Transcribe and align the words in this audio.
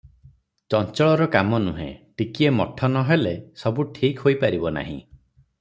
ଚଞ୍ଚଳର 0.73 1.27
କାମ 1.35 1.59
ନୁହେ- 1.67 1.93
ଟିକିଏ 2.21 2.55
ମଠ 2.61 2.89
ନ 2.93 3.05
ହେଲେ 3.11 3.37
ସବୁ 3.65 3.89
ଠିକ 3.99 4.25
ହୋଇ 4.29 4.41
ପାରିବ 4.47 4.77
ନାହିଁ। 4.81 5.01